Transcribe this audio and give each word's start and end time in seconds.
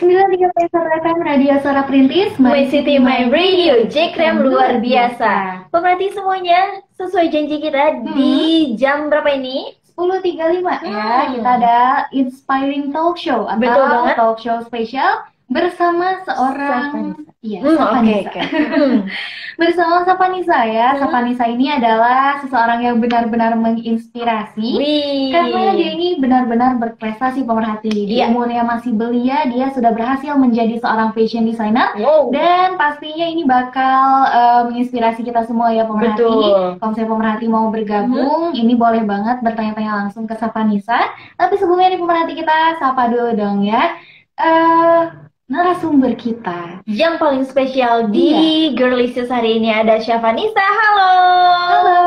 93 0.00 0.48
FM 0.96 1.18
Radio 1.20 1.60
Suara 1.60 1.84
Perintis 1.84 2.32
My 2.40 2.64
City 2.66 2.96
My 2.96 3.28
Radio 3.28 3.84
Jekrem 3.84 4.40
luar 4.40 4.80
biasa 4.80 5.68
Pemerhati 5.68 6.08
semuanya 6.10 6.80
Sesuai 6.96 7.28
janji 7.28 7.60
kita 7.60 8.00
Hmm. 8.00 8.08
di 8.10 8.32
jam 8.74 9.12
berapa 9.12 9.28
ini? 9.30 9.76
10.35 9.92 10.80
ya 10.80 11.04
Hmm. 11.20 11.36
kita 11.36 11.50
ada 11.54 11.78
Inspiring 12.10 12.88
Talk 12.88 13.20
Show 13.20 13.44
atau 13.44 13.60
Betul 13.60 13.84
banget. 13.84 14.14
talk 14.16 14.38
show 14.40 14.56
spesial 14.64 15.20
bersama 15.50 16.22
seorang 16.22 17.18
iya 17.42 17.58
Hmm, 17.58 17.74
Oke 17.74 17.82
Safanisa. 17.82 18.30
oke 18.30 18.40
Hmm. 18.70 18.96
bersama 19.60 19.96
Safanisa 20.06 20.58
ya 20.64 20.88
Hmm. 20.94 21.00
Safanisa 21.02 21.44
ini 21.44 21.66
adalah 21.68 22.38
seseorang 22.38 22.80
yang 22.80 22.96
benar-benar 22.96 23.58
menginspirasi 23.58 24.68
Wih. 24.78 25.34
karena 25.34 25.74
dia 25.74 25.90
ini 25.90 26.16
benar-benar 26.16 26.78
berprestasi 26.78 27.42
pemerhati 27.42 27.90
di 27.90 28.14
Iya. 28.16 28.30
umurnya 28.30 28.62
masih 28.62 28.94
belia 28.94 29.44
dia 29.46 29.68
sudah 29.68 29.90
berhasil 29.90 30.32
menjadi 30.34 30.78
seorang 30.78 31.10
fashion 31.12 31.44
designer 31.44 31.98
Wow 31.98 32.30
Dan 32.30 32.78
pastinya 32.78 33.26
ini 33.26 33.42
bakal 33.42 34.00
eh, 34.30 34.60
menginspirasi 34.70 35.20
kita 35.20 35.44
semua 35.44 35.74
ya 35.74 35.82
pemerhati. 35.82 36.22
Betul. 36.22 36.78
Kalau 36.78 36.88
misalnya 36.88 37.10
pemerhati 37.10 37.46
mau 37.46 37.66
bergabung, 37.68 38.54
ini 38.54 38.72
boleh 38.74 39.02
banget 39.02 39.42
bertanya-tanya 39.42 39.92
langsung 39.98 40.24
ke 40.24 40.38
Safanisa. 40.38 41.10
Tapi 41.34 41.58
sebelumnya 41.58 41.90
nih 41.90 41.98
pemerhati 41.98 42.32
kita 42.34 42.78
sapa 42.78 43.10
dulu 43.10 43.34
dong 43.34 43.66
ya. 43.66 43.98
Eh 44.38 45.02
narasumber 45.50 46.14
kita. 46.14 46.78
Yang 46.86 47.14
paling 47.18 47.42
spesial 47.42 48.06
di 48.14 48.30
Iya. 48.30 48.78
Girlicious 48.78 49.28
hari 49.28 49.58
ini 49.58 49.74
ada 49.74 49.98
Syafanisa 49.98 50.62
Halo 50.62 51.12
Halo. 51.58 52.00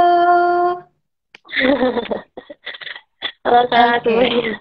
Halo 3.43 3.61
kak 3.67 4.07
semuanya. 4.07 4.55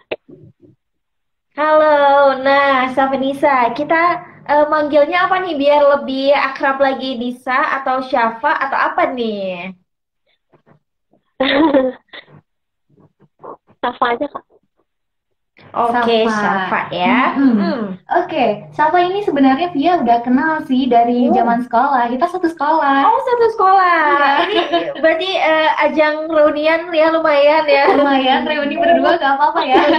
Halo 1.54 1.96
Nah 2.42 2.90
Syafanisa 2.90 3.70
Kita 3.73 4.02
eh, 4.51 4.66
manggilnya 4.66 5.30
apa 5.30 5.38
nih 5.46 5.54
Biar 5.54 5.82
lebih 5.98 6.35
akrab 6.35 6.82
lagi 6.82 7.14
Nisa 7.23 7.79
atau 7.80 8.02
Syafa 8.02 8.51
atau 8.66 8.79
apa 8.90 9.14
nih? 9.14 9.70
Safa 13.82 14.14
aja 14.14 14.26
kak. 14.30 14.51
Oke. 15.73 16.28
Syafa 16.28 16.80
ya. 16.92 17.32
Mm-mm. 17.37 17.56
Hmm. 17.56 17.82
Oke, 18.12 18.68
Safa 18.76 19.01
ini 19.01 19.24
sebenarnya 19.24 19.73
Via 19.73 19.96
udah 20.04 20.20
kenal 20.20 20.60
sih 20.68 20.84
dari 20.84 21.29
Oh. 21.29 21.34
zaman 21.34 21.64
sekolah. 21.64 22.12
Kita 22.12 22.29
satu 22.29 22.45
sekolah. 22.45 22.98
Oh, 23.09 23.20
satu 23.24 23.46
sekolah. 23.56 23.98
Iya. 24.04 24.29
Ini 24.45 24.60
berarti 25.02 25.30
eh, 25.32 25.70
ajang 25.88 26.29
reunian 26.29 26.92
ya 26.92 27.09
lumayan 27.09 27.64
ya. 27.64 27.84
Lumayan 27.96 28.45
reuni 28.45 28.76
berdua 28.76 29.16
gak 29.23 29.32
apa-apa 29.40 29.60
ya. 29.64 29.80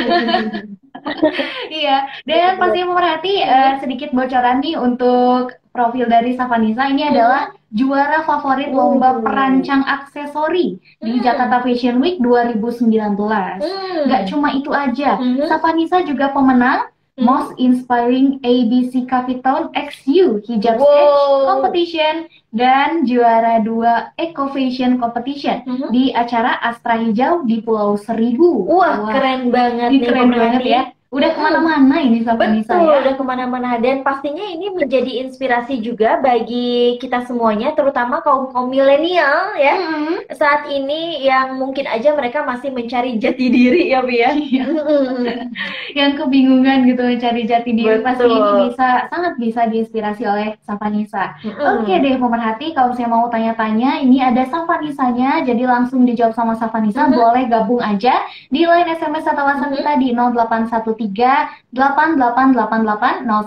Iya, 1.68 2.08
dan 2.24 2.56
pastinya 2.56 2.96
pemerhati 2.96 3.44
eh, 3.44 3.76
sedikit 3.84 4.16
bocoran 4.16 4.64
nih 4.64 4.80
untuk 4.80 5.52
profil 5.74 6.06
dari 6.06 6.38
Safanisa 6.38 6.86
ini 6.86 7.02
adalah 7.04 7.50
juara 7.68 8.22
favorit 8.22 8.70
lomba 8.70 9.18
Oh. 9.18 9.26
perancang 9.26 9.82
aksesori 9.82 10.78
di 11.02 11.18
Hmm. 11.18 11.24
Jakarta 11.26 11.66
Fashion 11.66 11.98
Week 11.98 12.22
2019. 12.22 13.58
Hmm. 13.58 14.06
Gak 14.06 14.30
cuma 14.30 14.54
itu 14.54 14.70
aja, 14.70 15.18
Mhm. 15.18 15.50
Safanisa 15.50 16.06
juga 16.06 16.30
pemenang 16.30 16.88
Hmm. 17.14 17.26
Most 17.26 17.54
Inspiring 17.58 18.42
ABC 18.42 19.06
Capital 19.06 19.70
XU 19.72 20.42
Hijab 20.42 20.78
Wow. 20.78 20.86
Sketch 20.86 21.22
Competition 21.46 22.16
dan 22.50 23.06
juara 23.06 23.62
dua 23.62 24.14
Eco 24.16 24.50
Fashion 24.50 24.98
Competition 24.98 25.62
Mhm. 25.62 25.88
di 25.90 26.10
acara 26.10 26.58
Astra 26.60 26.98
Hijau 26.98 27.46
di 27.46 27.62
Pulau 27.62 27.98
Seribu. 27.98 28.66
Wah, 28.66 29.10
keren 29.10 29.50
banget 29.50 29.90
Ini 29.90 29.98
nih 29.98 30.02
keren 30.04 30.30
banget 30.32 30.64
ya. 30.64 30.82
Udah 31.14 31.30
Hmm. 31.30 31.38
ke 31.38 31.42
mana-mana 31.46 31.96
ini 32.02 32.26
Safanisa 32.26 32.74
Betul, 32.74 32.90
ya. 32.90 32.98
udah 33.06 33.14
ke 33.14 33.24
mana-mana 33.24 33.70
dan 33.78 34.02
pastinya 34.02 34.42
ini 34.42 34.74
menjadi 34.74 35.22
inspirasi 35.22 35.78
juga 35.78 36.18
bagi 36.18 36.98
kita 36.98 37.22
semuanya, 37.24 37.78
terutama 37.78 38.26
kaum 38.26 38.50
kaum 38.50 38.74
milenial 38.74 39.54
ya. 39.54 39.78
Mm-mm. 39.78 40.26
Saat 40.34 40.66
ini 40.68 41.22
yang 41.22 41.54
mungkin 41.56 41.86
aja 41.86 42.18
mereka 42.18 42.42
masih 42.42 42.74
mencari 42.74 43.22
jati 43.22 43.46
diri 43.48 43.94
ya, 43.94 44.02
Bi 44.02 44.16
ya. 44.20 44.34
Iya. 44.34 44.66
Yang 46.02 46.12
kebingungan 46.18 46.90
gitu 46.90 47.06
mencari 47.06 47.46
jati 47.46 47.72
diri 47.72 48.02
pasti 48.02 48.26
Betul. 48.26 48.34
ini 48.34 48.74
bisa 48.74 48.90
sangat 49.08 49.34
bisa 49.38 49.62
diinspirasi 49.70 50.24
oleh 50.26 50.58
Safanisa. 50.66 51.38
Mm-mm. 51.46 51.86
Oke 51.86 51.94
deh 51.94 52.18
pemerhati, 52.18 52.74
kalau 52.74 52.98
saya 52.98 53.06
mau 53.06 53.30
tanya-tanya, 53.30 54.02
ini 54.02 54.18
ada 54.18 54.50
Safanisanya, 54.50 55.46
jadi 55.46 55.62
langsung 55.70 56.10
dijawab 56.10 56.34
sama 56.34 56.58
Safanisa, 56.58 57.06
Mhm. 57.06 57.14
boleh 57.14 57.44
gabung 57.46 57.86
aja 57.86 58.18
di 58.50 58.66
line 58.66 58.90
SMS 58.90 59.30
atau 59.30 59.46
WhatsApp 59.46 59.70
Mhm. 59.70 59.78
kita 59.78 59.94
di 60.00 60.08
0813 60.10 60.74
8888 60.74 61.03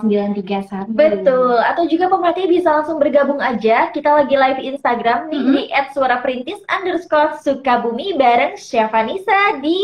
0931. 0.01 0.91
Betul, 0.91 1.57
atau 1.61 1.83
juga 1.87 2.11
pemerhati 2.11 2.49
bisa 2.49 2.81
langsung 2.81 2.97
bergabung 2.99 3.39
aja. 3.39 3.89
Kita 3.93 4.13
lagi 4.23 4.35
live 4.35 4.61
Instagram 4.75 5.31
nih 5.31 5.41
Mhm. 5.41 5.53
di 5.53 5.61
@suaraperintis 5.93 6.59
underscore 6.67 7.39
Sukabumi 7.39 8.17
bareng 8.17 8.59
Syafanisa 8.59 9.61
di 9.61 9.77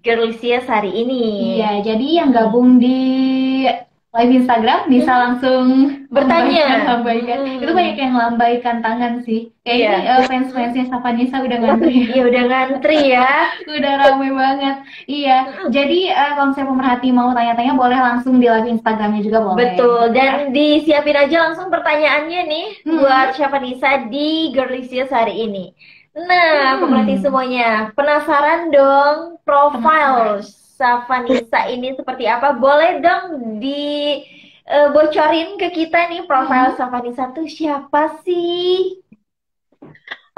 Girlicious 0.00 0.64
hari 0.64 1.04
ini. 1.04 1.60
Iya, 1.60 1.92
jadi 1.92 2.24
yang 2.24 2.32
gabung 2.32 2.80
di 2.80 3.68
live 4.10 4.42
Instagram 4.42 4.90
bisa 4.90 5.12
langsung 5.14 5.64
Mhm. 5.86 6.10
Bertanya. 6.10 6.82
lambaikan. 6.82 7.46
Hmm. 7.46 7.62
Itu 7.62 7.70
banyak 7.70 7.94
yang 7.94 8.14
lambaikan 8.18 8.82
tangan 8.82 9.22
sih. 9.22 9.54
Kayak 9.62 9.78
Iya. 9.78 9.90
ini 9.94 10.06
eh, 10.10 10.20
fans-fansnya 10.26 10.84
Safanisa 10.90 11.36
udah 11.38 11.58
ngantri. 11.62 11.94
Iya 12.18 12.22
udah 12.26 12.42
ngantri 12.42 12.98
ya. 13.14 13.30
Udah 13.78 13.92
rame 14.02 14.28
banget. 14.34 14.76
Iya. 15.06 15.36
Jadi 15.70 16.10
eh, 16.10 16.30
kalau 16.34 16.50
misalnya 16.50 16.70
pemerhati 16.74 17.08
mau 17.14 17.30
tanya-tanya 17.30 17.74
boleh 17.78 17.98
langsung 17.98 18.42
di 18.42 18.50
live 18.50 18.66
Instagramnya 18.66 19.22
juga 19.22 19.38
boleh. 19.40 19.58
Betul, 19.62 20.02
dan 20.10 20.50
disiapin 20.50 21.14
aja 21.14 21.36
langsung 21.46 21.70
pertanyaannya 21.70 22.40
nih 22.50 22.66
Hmm. 22.82 22.98
buat 22.98 23.38
Syafanisa 23.38 24.10
di 24.10 24.50
Girlicious 24.50 25.14
hari 25.14 25.46
ini. 25.46 25.70
Nah, 26.10 26.74
Hmm. 26.74 26.82
pemerhati 26.82 27.22
semuanya, 27.22 27.94
penasaran 27.94 28.74
dong 28.74 29.38
profil 29.46 30.42
Syafanisa 30.80 31.68
ini 31.68 31.92
seperti 31.92 32.24
apa? 32.24 32.56
Boleh 32.56 33.04
dong 33.04 33.60
di 33.60 34.24
eh, 34.64 34.88
bocorin 34.88 35.60
ke 35.60 35.68
kita 35.76 36.08
nih 36.08 36.24
profil 36.24 36.72
Hmm. 36.72 36.76
Syafanisa 36.80 37.36
tuh 37.36 37.44
siapa 37.44 38.16
sih? 38.24 38.96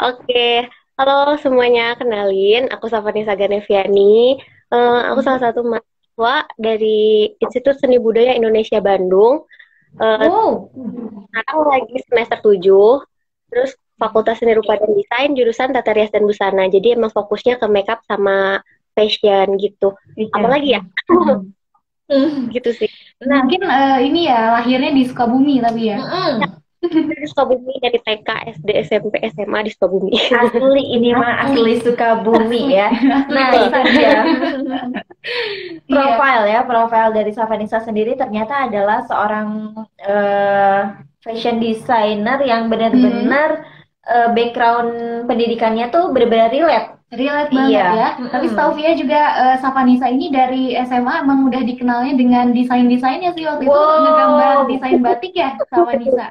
Oke, 0.03 0.67
halo 0.99 1.39
semuanya, 1.39 1.95
kenalin, 1.95 2.67
aku 2.75 2.91
Safanisa 2.91 3.39
Ganeviani. 3.39 4.35
Eh, 4.75 5.01
aku 5.15 5.23
salah 5.23 5.39
satu 5.47 5.63
mahasiswa 5.63 6.35
dari 6.59 7.31
Institut 7.39 7.79
Seni 7.79 8.03
Budaya 8.03 8.35
Indonesia 8.35 8.83
Bandung. 8.83 9.47
Eh, 9.95 10.27
Wow. 10.27 10.75
sekarang 11.31 11.59
lagi 11.71 11.97
semester 12.11 12.39
7, 12.43 13.07
terus 13.47 13.79
Fakultas 13.95 14.43
Seni 14.43 14.59
Rupa 14.59 14.75
dan 14.75 14.91
Desain, 14.99 15.31
jurusan 15.39 15.71
Tata 15.71 15.95
Rias 15.95 16.11
dan 16.11 16.27
Busana. 16.27 16.67
Jadi 16.67 16.99
emang 16.99 17.15
fokusnya 17.15 17.63
ke 17.63 17.67
makeup 17.71 18.03
sama 18.11 18.59
fashion 18.95 19.59
gitu. 19.61 19.97
Apalagi 20.33 20.79
ya? 20.79 20.81
Hmm. 22.13 22.53
Gitu 22.53 22.71
sih. 22.77 22.91
Nah, 23.25 23.47
mungkin 23.47 23.63
eh, 23.65 23.99
ini 24.07 24.29
ya 24.29 24.61
lahirnya 24.61 24.93
di 24.93 25.03
Sukabumi 25.09 25.63
tapi 25.63 25.93
ya. 25.93 25.99
Mm-mm. 25.99 26.61
Dari 26.83 27.27
Sukabumi, 27.31 27.79
dari 27.79 27.95
TK, 28.03 28.59
SD, 28.59 28.69
SMP, 28.91 29.15
SMA 29.31 29.59
di 29.63 29.71
Sukabumi. 29.71 30.11
Asli 30.19 30.83
ini 30.99 31.15
mah 31.15 31.47
asli 31.47 31.79
Sukabumi 31.79 32.75
ya. 32.75 32.91
Nah, 33.31 33.47
itu 33.55 33.81
dia. 33.95 34.19
Profil 35.87 36.41
ya, 36.51 36.67
profil 36.67 37.15
dari 37.15 37.31
Savanisa 37.31 37.79
sendiri 37.79 38.19
ternyata 38.19 38.67
adalah 38.67 39.07
seorang 39.07 39.71
eh, 40.03 40.81
fashion 41.23 41.63
designer 41.63 42.43
yang 42.43 42.67
benar-benar 42.67 43.63
eh, 44.03 44.29
background 44.35 44.91
pendidikannya 45.31 45.87
tuh 45.95 46.11
benar-benar 46.11 46.51
relate. 46.51 46.99
Relate 47.13 47.53
banget 47.53 47.71
Iya. 47.77 47.87
ya. 47.93 48.09
Mm-mm. 48.17 48.31
Tapi 48.33 48.47
setahu 48.49 48.71
Via 48.73 48.93
juga 48.97 49.21
eh, 49.37 49.57
Safanisa 49.61 50.07
ini 50.09 50.33
dari 50.33 50.73
SMA 50.75 51.21
emang 51.21 51.45
udah 51.45 51.61
dikenalnya 51.61 52.17
dengan 52.17 52.51
desain-desainnya 52.51 53.37
sih 53.37 53.45
waktu 53.45 53.69
itu 53.69 53.73
Wow. 53.73 54.01
ngegambar 54.01 54.55
desain 54.67 54.99
batik 54.99 55.33
ya 55.33 55.49
Safanisa. 55.69 56.27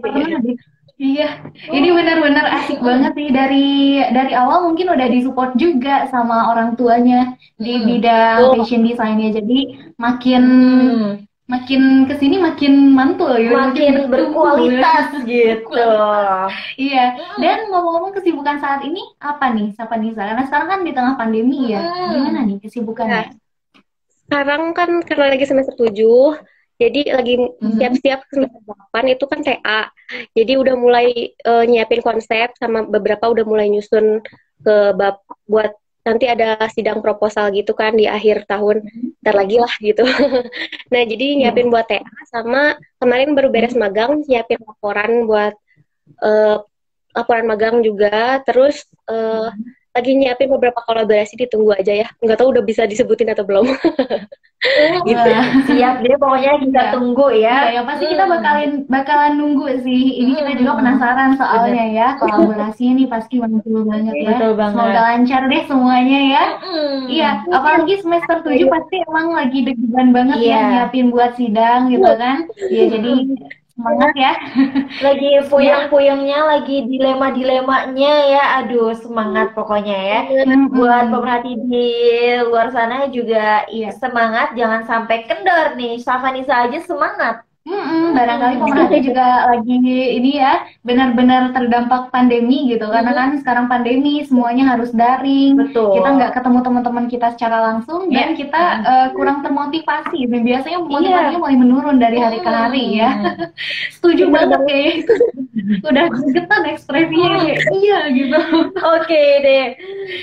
Pernah 0.00 0.40
deh. 0.40 0.56
Iya, 0.94 1.26
ini 1.74 1.90
benar-benar 1.90 2.46
asik 2.62 2.78
banget 2.78 3.18
sih 3.18 3.26
dari 3.26 3.98
dari 4.14 4.30
awal 4.30 4.70
mungkin 4.70 4.94
udah 4.94 5.10
disupport 5.10 5.50
juga 5.58 6.06
sama 6.06 6.54
orang 6.54 6.78
tuanya 6.78 7.34
di 7.58 7.74
Hmm. 7.74 7.86
bidang 7.90 8.38
Oh. 8.46 8.54
fashion 8.54 8.86
desainnya. 8.86 9.34
Jadi 9.34 9.90
makin 9.98 10.42
Hmm, 10.46 11.10
makin 11.44 12.08
ke 12.08 12.16
sini 12.16 12.40
makin 12.40 12.96
mantul 12.96 13.36
ya, 13.36 13.52
makin 13.52 14.08
bertumbuh. 14.08 14.56
berkualitas 14.56 15.12
gitu. 15.28 15.88
Iya. 16.80 17.20
Dan 17.36 17.68
ngomong-ngomong 17.68 18.16
kesibukan 18.16 18.56
saat 18.58 18.80
ini 18.80 19.04
apa 19.20 19.52
nih 19.52 19.76
Safanisa? 19.76 20.24
Karena 20.24 20.44
sekarang 20.48 20.68
kan 20.72 20.80
di 20.88 20.92
tengah 20.96 21.14
pandemi 21.14 21.76
ya. 21.76 21.84
Hmm. 21.84 22.10
Gimana 22.16 22.40
nih 22.48 22.58
kesibukannya? 22.64 23.36
Sekarang 24.24 24.72
kan 24.72 24.88
karena 25.04 25.36
lagi 25.36 25.44
semester 25.44 25.76
7, 25.76 26.40
jadi 26.74 27.12
lagi 27.12 27.34
Mhm. 27.36 27.76
siap-siap 27.76 28.20
ke 28.24 28.32
semester 28.34 28.60
8 28.64 29.04
itu 29.12 29.24
kan 29.28 29.40
TA. 29.44 29.92
Jadi 30.32 30.52
udah 30.56 30.74
mulai 30.74 31.06
eh, 31.30 31.64
nyiapin 31.68 32.00
konsep 32.00 32.56
sama 32.56 32.88
beberapa 32.88 33.28
udah 33.28 33.44
mulai 33.44 33.68
nyusun 33.68 34.24
ke 34.64 34.96
bab 34.96 35.20
buat 35.44 35.76
nanti 36.04 36.28
ada 36.28 36.60
sidang 36.68 37.00
proposal 37.00 37.48
gitu 37.52 37.72
kan 37.72 37.92
di 37.92 38.04
akhir 38.04 38.48
tahun. 38.48 38.80
Ntar 39.24 39.32
lagi 39.32 39.56
lah 39.56 39.72
gitu. 39.80 40.04
nah 40.92 41.02
jadi 41.02 41.26
nyiapin 41.40 41.72
buat 41.72 41.88
TA 41.88 42.04
sama 42.28 42.76
kemarin 43.00 43.32
baru 43.32 43.48
beres 43.48 43.72
magang 43.72 44.20
nyiapin 44.28 44.60
laporan 44.60 45.24
buat 45.24 45.56
uh, 46.20 46.60
laporan 47.16 47.48
magang 47.48 47.80
juga. 47.80 48.44
Terus 48.44 48.84
uh, 49.08 49.48
lagi 49.96 50.12
nyiapin 50.12 50.52
beberapa 50.52 50.84
kolaborasi 50.84 51.40
ditunggu 51.40 51.72
aja 51.72 52.04
ya. 52.04 52.08
Nggak 52.20 52.44
tahu 52.44 52.52
udah 52.52 52.62
bisa 52.62 52.84
disebutin 52.84 53.32
atau 53.32 53.48
belum 53.48 53.64
gitu. 55.08 55.30
Siap 55.68 55.94
deh 56.00 56.16
pokoknya 56.16 56.52
kita 56.60 56.82
ya. 56.82 56.90
tunggu 56.92 57.26
ya. 57.34 57.56
Ya, 57.68 57.70
ya 57.76 57.82
pasti 57.84 58.04
kita 58.08 58.24
bakalan 58.24 58.70
bakalan 58.88 59.32
nunggu 59.36 59.66
sih. 59.84 60.02
Ini 60.24 60.32
kita 60.40 60.50
juga 60.60 60.72
penasaran 60.80 61.30
soalnya 61.36 61.84
ya 61.90 62.08
kolaborasi 62.20 62.84
ini 62.96 63.04
pasti 63.06 63.40
mantul 63.40 63.84
banget 63.90 64.14
ya. 64.16 64.28
Betul 64.36 64.52
banget. 64.56 64.74
semoga 64.80 65.00
lancar 65.04 65.42
deh 65.48 65.62
semuanya 65.68 66.20
ya. 66.20 66.44
Iya 67.08 67.30
apalagi 67.52 67.94
semester 68.00 68.36
7 68.42 68.72
pasti 68.72 68.94
emang 69.04 69.26
lagi 69.36 69.58
deg-degan 69.64 70.08
banget 70.10 70.38
ya 70.40 70.48
iya. 70.48 70.60
nyiapin 70.70 71.12
buat 71.12 71.36
sidang 71.36 71.92
gitu 71.92 72.10
kan. 72.16 72.48
Ya 72.70 72.84
jadi 72.88 73.12
semangat 73.74 74.12
ya. 74.14 74.32
Lagi 75.02 75.30
puyeng-puyengnya 75.50 76.38
lagi 76.46 76.86
dilema-dilemanya 76.86 78.14
ya. 78.30 78.42
Aduh 78.62 78.94
semangat 78.94 79.52
pokoknya 79.52 79.98
ya. 79.98 80.20
Buat 80.70 81.10
pemerhati 81.10 81.52
di 81.58 81.88
luar 82.46 82.70
sana 82.70 83.10
juga 83.10 83.66
ya 83.70 83.90
semangat. 83.90 84.54
Jangan 84.54 84.86
sampai 84.86 85.26
kendor 85.26 85.74
nih. 85.74 85.98
Safanisa 85.98 86.70
aja 86.70 86.78
semangat 86.82 87.42
Hmm, 87.64 88.12
barangkali 88.12 88.60
pemerintah 88.60 89.00
juga 89.00 89.26
lagi 89.48 89.80
ini 90.20 90.36
ya 90.36 90.68
benar-benar 90.84 91.56
terdampak 91.56 92.12
pandemi 92.12 92.68
gitu. 92.68 92.84
Karena 92.92 93.16
kan 93.16 93.40
sekarang 93.40 93.72
pandemi 93.72 94.20
semuanya 94.20 94.76
harus 94.76 94.92
daring. 94.92 95.56
Betul. 95.56 95.96
kita 95.96 96.08
nggak 96.12 96.32
ketemu 96.36 96.58
teman-teman 96.60 97.06
kita 97.08 97.32
secara 97.32 97.72
langsung 97.72 98.12
yeah. 98.12 98.28
dan 98.28 98.28
kita 98.36 98.62
uh, 98.84 99.08
kurang 99.16 99.40
termotivasi. 99.40 100.28
Dan 100.28 100.44
biasanya 100.44 100.76
iya. 100.76 100.84
motivasinya 100.84 101.32
yeah. 101.32 101.40
mulai 101.40 101.56
menurun 101.56 101.96
dari 101.96 102.18
hari 102.20 102.38
ke 102.44 102.50
hari 102.52 102.84
ya. 103.00 103.10
Setuju 103.96 104.28
banget 104.28 104.60
kayak 104.68 105.08
udah 105.88 106.04
getan 106.36 106.62
ekspresinya 106.68 107.48
iya 107.72 108.12
gitu. 108.12 108.40
Oke 108.76 109.08
okay, 109.08 109.28
deh. 109.40 109.66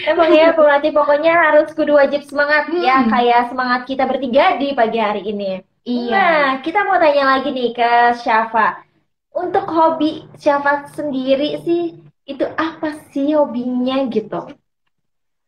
Emang 0.05 0.29
ya 0.29 0.53
pelatih 0.53 0.93
pokoknya 0.93 1.33
harus 1.33 1.73
kudu 1.73 1.97
wajib 1.97 2.21
semangat 2.21 2.69
ya, 2.69 3.01
hmm. 3.01 3.09
ya 3.09 3.09
kayak 3.09 3.41
semangat 3.49 3.81
kita 3.89 4.05
bertiga 4.05 4.61
di 4.61 4.77
pagi 4.77 5.01
hari 5.01 5.25
ini 5.25 5.70
Iya. 5.81 6.13
Nah, 6.13 6.45
kita 6.61 6.85
mau 6.85 7.01
tanya 7.01 7.37
lagi 7.37 7.49
nih 7.49 7.73
ke 7.73 7.91
Syafa. 8.21 8.85
Untuk 9.31 9.65
hobi 9.65 10.27
Syafa 10.37 10.85
sendiri 10.93 11.57
sih, 11.65 11.97
itu 12.29 12.45
apa 12.53 12.93
sih 13.09 13.33
hobinya 13.33 14.05
gitu? 14.11 14.45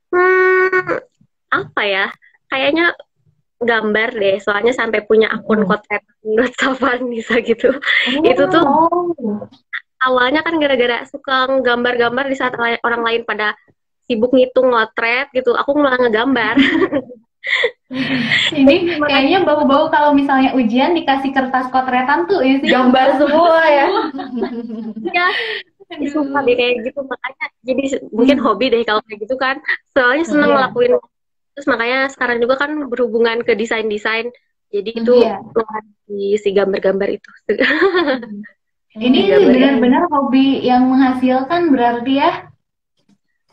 Hmm, 0.10 1.04
apa 1.54 1.82
ya? 1.86 2.06
Kayaknya 2.50 2.98
gambar 3.62 4.10
deh, 4.18 4.38
soalnya 4.42 4.74
sampai 4.74 5.06
punya 5.06 5.30
akun 5.30 5.64
hmm. 5.64 5.70
kotret 5.70 6.04
menurut 6.26 6.54
Syafa 6.58 6.90
Nisa 7.06 7.38
gitu. 7.42 7.70
Oh. 8.18 8.26
Itu 8.26 8.44
tuh 8.50 8.66
awalnya 10.04 10.42
kan 10.44 10.58
gara-gara 10.60 11.06
suka 11.08 11.48
gambar-gambar 11.62 12.26
di 12.28 12.36
saat 12.36 12.58
orang 12.60 13.02
lain 13.06 13.22
pada 13.24 13.56
sibuk 14.04 14.36
ngitung 14.36 14.74
ngotret 14.74 15.30
gitu, 15.32 15.54
aku 15.54 15.78
malah 15.78 16.02
ngegambar. 16.02 16.58
Ini 18.60 18.98
kayaknya 19.04 19.40
bau-bau 19.44 19.92
kalau 19.92 20.16
misalnya 20.16 20.56
ujian 20.56 20.96
dikasih 20.98 21.36
kertas 21.36 21.70
kotretan 21.70 22.26
tuh 22.26 22.42
isi 22.42 22.72
gambar 22.72 23.20
semua 23.20 23.62
ya. 23.68 23.88
ya 25.18 25.28
suka 26.10 26.40
deh 26.42 26.56
kayak 26.58 26.74
gitu. 26.90 27.00
Makanya 27.06 27.46
jadi 27.62 27.84
mungkin 28.10 28.38
hmm. 28.40 28.46
hobi 28.48 28.66
deh 28.74 28.82
kalau 28.88 29.02
kayak 29.06 29.20
gitu 29.28 29.36
kan. 29.38 29.56
Soalnya 29.94 30.26
seneng 30.26 30.50
yeah. 30.50 30.58
ngelakuin. 30.58 30.92
Terus 31.54 31.68
makanya 31.70 32.00
sekarang 32.10 32.38
juga 32.42 32.56
kan 32.58 32.72
berhubungan 32.90 33.46
ke 33.46 33.54
desain 33.54 33.86
desain 33.86 34.34
jadi 34.74 34.90
itu 34.90 35.16
yeah. 35.22 35.38
di 36.10 36.34
si 36.42 36.50
gambar-gambar 36.50 37.10
itu. 37.14 37.30
Ini 38.94 39.42
benar-benar 39.42 40.06
hobi 40.10 40.66
yang 40.66 40.86
menghasilkan 40.90 41.70
berarti 41.74 42.14
ya. 42.22 42.32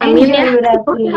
Amin 0.00 0.32
ya. 0.32 0.48
berarti 0.52 1.12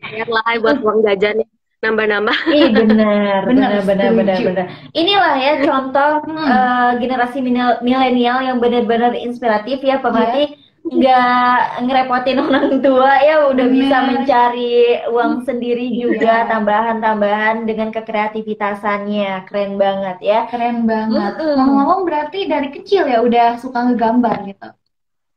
bayar 0.00 0.28
lah 0.30 0.44
buat 0.62 0.78
uang 0.80 1.00
jajan 1.06 1.42
nambah-nambah. 1.80 2.38
Iya 2.52 2.68
benar, 2.76 3.40
benar, 3.48 3.80
benar, 3.88 4.10
benar, 4.12 4.38
benar. 4.44 4.66
Inilah 4.92 5.34
ya 5.40 5.54
contoh 5.64 6.12
hmm. 6.28 6.36
uh, 6.36 6.90
generasi 7.00 7.40
milenial 7.80 8.44
yang 8.44 8.60
benar-benar 8.60 9.16
inspiratif 9.16 9.80
ya, 9.80 9.96
pemerhati 9.98 10.54
yeah 10.54 10.70
nggak 10.90 11.86
ngerepotin 11.86 12.40
orang 12.42 12.82
tua 12.82 13.12
ya 13.22 13.46
udah 13.46 13.66
Bener. 13.68 13.76
bisa 13.78 13.96
mencari 14.10 14.98
uang 15.12 15.46
sendiri 15.46 15.92
juga 15.94 16.48
tambahan-tambahan 16.50 17.68
dengan 17.68 17.94
kekreativitasannya 17.94 19.46
keren 19.46 19.78
banget 19.78 20.18
ya. 20.24 20.48
Keren 20.50 20.90
banget. 20.90 21.38
Ngomong-ngomong 21.38 22.02
berarti 22.08 22.50
dari 22.50 22.74
kecil 22.74 23.06
ya 23.06 23.22
udah 23.22 23.60
suka 23.62 23.86
ngegambar 23.86 24.36
gitu? 24.50 24.68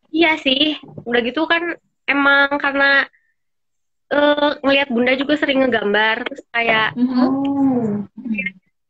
Iya 0.09 0.41
sih. 0.41 0.79
Udah 1.06 1.21
gitu 1.21 1.45
kan 1.45 1.77
emang 2.09 2.57
karena 2.57 3.06
uh, 4.11 4.51
ngelihat 4.59 4.88
bunda 4.91 5.13
juga 5.15 5.39
sering 5.39 5.63
ngegambar 5.63 6.27
terus 6.27 6.44
kayak 6.51 6.97
oh. 6.97 8.03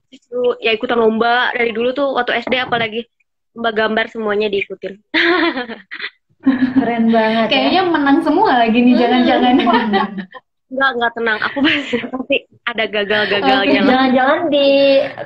itu 0.09 0.39
ya 0.63 0.73
ikutan 0.73 0.97
lomba 0.97 1.53
dari 1.53 1.75
dulu 1.75 1.93
tuh 1.93 2.09
waktu 2.17 2.41
SD 2.41 2.63
apalagi 2.63 3.05
lomba 3.53 3.71
gambar 3.75 4.05
semuanya 4.09 4.47
diikutin 4.49 4.97
keren 6.75 7.05
banget 7.13 7.47
ya. 7.47 7.51
kayaknya 7.51 7.81
ya. 7.85 7.91
menang 7.91 8.19
semua 8.25 8.51
lagi 8.65 8.77
nih 8.81 8.95
jangan-jangan 8.99 9.55
Enggak, 10.73 10.91
enggak 10.97 11.11
tenang. 11.13 11.39
Aku 11.45 11.57
pasti 11.61 12.37
ada 12.65 12.85
gagal-gagalnya. 12.89 13.61
Okay, 13.61 13.85
jangan-jangan 13.85 14.39
di 14.49 14.67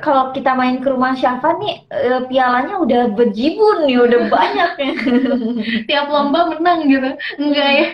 kalau 0.04 0.24
kita 0.36 0.52
main 0.52 0.84
ke 0.84 0.88
rumah 0.92 1.16
Syafa 1.16 1.56
nih 1.56 1.88
uh, 1.88 2.20
pialanya 2.28 2.76
udah 2.76 3.02
berjibun 3.16 3.88
nih, 3.88 3.96
udah 3.96 4.20
banyak 4.28 4.70
ya. 4.76 4.92
Tiap 5.88 6.06
lomba 6.12 6.52
menang 6.52 6.84
gitu. 6.84 7.10
Enggak 7.40 7.70
ya. 7.72 7.86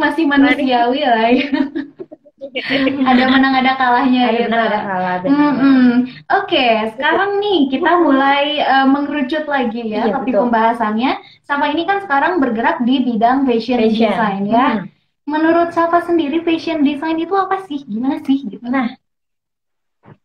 Masih 0.00 0.24
manusiawi 0.24 1.00
lah 1.04 1.28
ya. 1.28 1.46
ada 3.10 3.24
menang 3.28 3.54
ada 3.58 3.72
kalahnya 3.76 4.28
ada 4.28 4.32
gitu. 4.32 4.44
menang 4.48 4.62
ada 4.68 4.78
kalah 4.84 5.16
mm 5.24 5.32
-hmm. 5.34 5.88
oke 6.30 6.46
okay, 6.46 6.88
sekarang 6.94 7.40
nih 7.42 7.58
kita 7.72 7.90
mulai 8.00 8.60
uh, 8.60 8.86
mengerucut 8.86 9.44
lagi 9.48 9.82
ya 9.88 10.08
iya, 10.08 10.14
tapi 10.14 10.30
betul. 10.30 10.46
pembahasannya 10.46 11.12
sama 11.42 11.72
ini 11.72 11.88
kan 11.88 12.04
sekarang 12.04 12.38
bergerak 12.38 12.80
di 12.84 13.02
bidang 13.02 13.48
fashion, 13.48 13.80
fashion. 13.82 14.08
design 14.12 14.42
ya 14.46 14.68
hmm 14.78 14.95
menurut 15.26 15.74
Safa 15.74 16.06
sendiri 16.06 16.40
fashion 16.46 16.86
design 16.86 17.18
itu 17.18 17.34
apa 17.34 17.66
sih? 17.66 17.82
Gimana 17.82 18.22
sih? 18.22 18.46
Gitu. 18.46 18.62
Nah, 18.62 18.94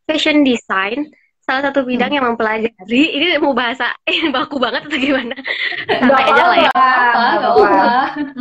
fashion 0.06 0.46
design 0.46 1.10
salah 1.42 1.68
satu 1.68 1.82
bidang 1.84 2.14
hmm. 2.14 2.18
yang 2.22 2.25
mempelajari 2.32 3.04
ini 3.18 3.36
mau 3.42 3.58
bahasa 3.58 3.98
eh 4.06 4.30
baku 4.30 4.62
banget 4.62 4.88
atau 4.88 5.00
gimana? 5.02 5.36
Santai 5.90 6.25
aja 6.30 6.44
lah 6.46 6.58
ya. 6.62 6.72
Apa, 6.72 7.24
apa. 7.50 7.92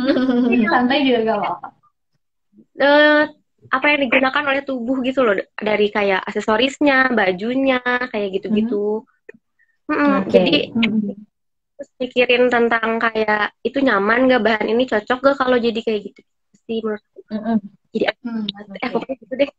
Santai 0.77 0.97
juga 1.03 1.19
gak 1.25 1.37
apa-apa. 1.41 1.67
Uh, 2.81 3.21
apa 3.69 3.85
yang 3.93 3.99
digunakan 4.09 4.43
oleh 4.45 4.61
tubuh 4.65 4.97
gitu 5.01 5.21
loh 5.25 5.37
dari 5.57 5.89
kayak 5.89 6.21
aksesorisnya, 6.29 7.13
bajunya, 7.13 7.81
kayak 8.13 8.37
gitu-gitu. 8.37 9.01
Hmm. 9.89 9.97
Hmm, 9.97 10.11
okay. 10.23 10.31
Jadi 10.31 10.57
hmm. 10.71 11.13
terus 11.75 11.89
pikirin 11.97 12.45
tentang 12.53 13.01
kayak 13.01 13.57
itu 13.65 13.81
nyaman 13.81 14.29
gak 14.29 14.45
bahan 14.45 14.67
ini 14.69 14.85
cocok 14.85 15.19
gak 15.25 15.37
kalau 15.41 15.57
jadi 15.57 15.81
kayak 15.81 16.13
gitu 16.13 16.21
sih 16.67 16.79
menurut 16.83 17.03
mm 17.31 17.39
-hmm. 17.39 17.57
jadi 17.91 18.05
hmm, 18.23 18.43
eh 18.81 18.89
pokoknya 18.91 19.15
gitu 19.21 19.33
deh 19.39 19.49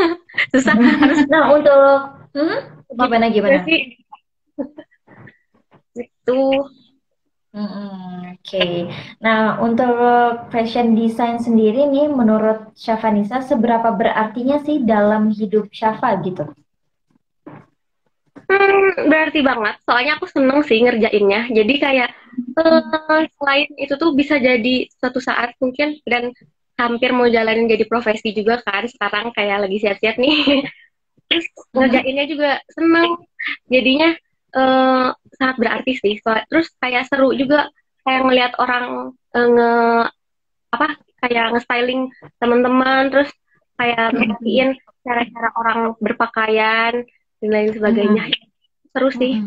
susah 0.52 0.74
harus 0.76 1.18
nah 1.32 1.52
untuk 1.54 1.80
hmm? 2.34 2.58
gimana 2.96 3.26
gimana 3.32 3.60
itu 5.96 6.40
Hmm, 7.56 8.36
Oke, 8.36 8.60
okay. 8.60 8.74
nah 9.16 9.56
untuk 9.64 9.96
fashion 10.52 10.92
design 10.92 11.40
sendiri 11.40 11.88
nih, 11.88 12.04
menurut 12.04 12.76
Syafanisa 12.76 13.40
seberapa 13.40 13.96
berartinya 13.96 14.60
sih 14.60 14.84
dalam 14.84 15.32
hidup 15.32 15.72
Syafa 15.72 16.20
gitu? 16.20 16.52
Hmm, 18.46 19.10
berarti 19.10 19.42
banget. 19.42 19.74
Soalnya 19.82 20.18
aku 20.18 20.26
seneng 20.30 20.62
sih 20.62 20.78
ngerjainnya. 20.78 21.50
Jadi 21.50 21.74
kayak 21.82 22.10
uh, 22.62 23.26
selain 23.38 23.68
itu 23.74 23.94
tuh 23.98 24.14
bisa 24.14 24.38
jadi 24.38 24.86
suatu 24.98 25.18
saat 25.18 25.58
mungkin 25.58 25.98
dan 26.06 26.30
hampir 26.78 27.10
mau 27.10 27.26
jalanin 27.26 27.66
jadi 27.66 27.84
profesi 27.90 28.30
juga 28.30 28.62
kan. 28.62 28.86
Sekarang 28.86 29.34
kayak 29.34 29.66
lagi 29.66 29.82
siap-siap 29.82 30.16
nih. 30.18 30.62
Terus 31.28 31.46
ngerjainnya 31.74 32.24
juga 32.30 32.50
seneng. 32.70 33.18
Jadinya 33.66 34.14
uh, 34.54 35.10
sangat 35.34 35.56
berarti 35.58 35.92
sih. 35.98 36.14
So, 36.22 36.30
terus 36.46 36.70
kayak 36.78 37.10
seru 37.10 37.34
juga 37.34 37.66
kayak 38.06 38.22
ngelihat 38.30 38.52
orang 38.62 39.10
uh, 39.34 39.48
nge 39.50 39.72
apa 40.70 40.88
kayak 41.26 41.46
nge-styling 41.56 42.06
teman-teman 42.38 43.10
terus 43.10 43.30
kayak 43.74 44.14
merhatiin 44.14 44.78
cara-cara 45.02 45.48
orang 45.58 45.80
berpakaian 45.98 47.02
dan 47.46 47.54
lain 47.54 47.70
sebagainya. 47.70 48.24
Mm 48.26 48.32
-hmm. 48.34 48.44
seru 48.96 49.08
sih. 49.12 49.34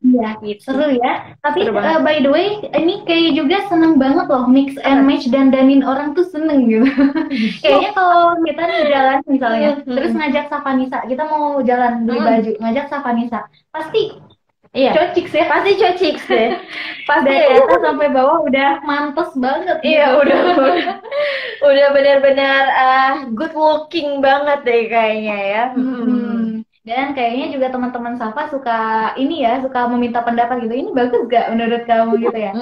Iya, 0.00 0.40
gitu. 0.40 0.72
seru 0.72 0.96
ya. 0.96 1.36
Tapi 1.44 1.68
uh, 1.68 2.00
by 2.00 2.24
the 2.24 2.32
way, 2.32 2.56
ini 2.72 3.04
kayak 3.04 3.36
juga 3.36 3.68
seneng 3.68 4.00
banget 4.00 4.32
loh 4.32 4.48
mix 4.48 4.80
and 4.80 5.04
match 5.04 5.28
dan 5.28 5.52
danin 5.52 5.84
orang 5.84 6.16
tuh 6.16 6.24
seneng 6.24 6.72
gitu. 6.72 6.88
Kayaknya 7.60 7.90
kalau 7.92 8.32
kita 8.40 8.62
nih 8.64 8.80
jalan 8.88 9.18
misalnya, 9.28 9.70
terus 9.84 10.16
ngajak 10.16 10.48
Savanisa, 10.48 11.04
kita 11.04 11.28
mau 11.28 11.60
jalan 11.60 12.08
beli 12.08 12.16
baju, 12.16 12.52
ngajak 12.64 12.86
Savanisa, 12.88 13.44
pasti 13.68 14.16
Iya. 14.70 14.94
Cocik 14.94 15.26
sih, 15.26 15.42
pasti 15.50 15.70
cocik 15.82 16.16
sih. 16.30 16.46
Pasti 17.10 17.26
Dari 17.26 17.58
ya. 17.58 17.74
sampai 17.82 18.06
bawah 18.14 18.46
udah 18.46 18.86
mantes 18.86 19.34
banget. 19.34 19.82
Iya, 19.82 20.14
udah 20.14 20.40
udah 21.58 21.86
benar-benar 21.90 22.62
uh, 22.70 23.14
good 23.34 23.50
looking 23.50 24.22
banget 24.22 24.62
deh 24.62 24.86
kayaknya 24.86 25.38
ya. 25.42 25.64
Hmm. 25.74 26.49
Dan 26.80 27.12
kayaknya 27.12 27.52
juga 27.52 27.68
teman-teman 27.68 28.16
Safa 28.16 28.48
suka 28.48 28.78
ini 29.20 29.44
ya, 29.44 29.60
suka 29.60 29.84
meminta 29.92 30.24
pendapat 30.24 30.64
gitu. 30.64 30.74
Ini 30.74 30.90
bagus 30.96 31.28
gak 31.28 31.52
menurut 31.52 31.82
kamu 31.84 32.12
gitu 32.24 32.38
ya? 32.40 32.52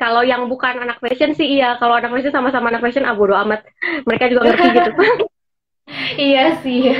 Kalau 0.00 0.24
yang 0.24 0.48
bukan 0.48 0.80
anak 0.80 1.00
fashion 1.00 1.36
sih 1.36 1.60
iya. 1.60 1.76
Kalau 1.80 1.96
anak 1.96 2.12
fashion 2.12 2.32
sama-sama 2.32 2.72
anak 2.72 2.84
fashion, 2.84 3.04
ah 3.04 3.16
bodo 3.16 3.36
amat. 3.36 3.64
Mereka 4.08 4.32
juga 4.32 4.52
ngerti 4.52 4.68
gitu. 4.76 4.90
iya 6.32 6.44
sih. 6.60 6.92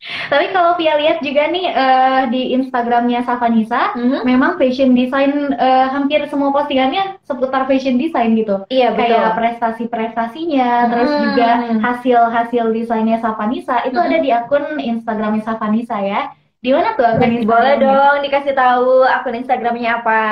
Tapi 0.00 0.48
kalau 0.56 0.80
Pia 0.80 0.96
lihat 0.96 1.20
juga 1.20 1.52
nih 1.52 1.76
uh, 1.76 2.22
di 2.32 2.56
Instagramnya 2.56 3.20
Savanisa, 3.20 3.92
mm-hmm. 3.92 4.24
memang 4.24 4.56
fashion 4.56 4.96
design 4.96 5.52
uh, 5.52 5.92
hampir 5.92 6.24
semua 6.32 6.56
postingannya 6.56 7.20
seputar 7.20 7.68
fashion 7.68 8.00
design 8.00 8.32
gitu. 8.32 8.64
Iya 8.72 8.96
betul. 8.96 9.12
Kayak 9.12 9.36
prestasi-prestasinya, 9.36 10.70
mm-hmm. 10.72 10.90
terus 10.90 11.12
juga 11.20 11.50
hasil-hasil 11.84 12.64
desainnya 12.72 13.20
Savanisa 13.20 13.84
itu 13.84 13.92
mm-hmm. 13.92 14.08
ada 14.08 14.18
di 14.24 14.30
akun 14.32 14.64
Instagramnya 14.80 15.42
Savanisa 15.44 15.96
ya. 16.00 16.32
Di 16.64 16.72
mana 16.72 16.96
tuh 16.96 17.04
akun 17.04 17.30
Instagramnya? 17.36 17.52
Boleh 17.52 17.74
dong 17.76 18.16
dikasih 18.24 18.54
tahu 18.56 19.04
akun 19.04 19.36
Instagramnya 19.36 19.90
apa? 20.00 20.22